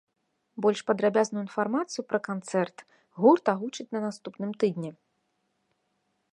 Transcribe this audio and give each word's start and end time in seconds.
Больш 0.65 0.79
падрабязную 0.87 1.41
інфармацыю 1.47 2.01
пра 2.13 2.19
канцэрт 2.29 2.77
гурт 3.25 3.45
агучыць 3.55 3.89
на 3.97 4.05
наступным 4.09 4.51
тыдні. 4.65 4.91